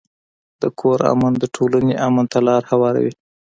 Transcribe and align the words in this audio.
د 0.61 0.63
کور 0.79 0.99
امن 1.13 1.33
د 1.39 1.43
ټولنې 1.55 1.93
امن 2.07 2.25
ته 2.31 2.39
لار 2.47 2.63
هواروي. 2.71 3.13